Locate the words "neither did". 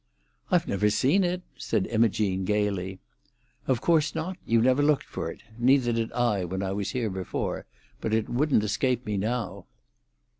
5.59-6.11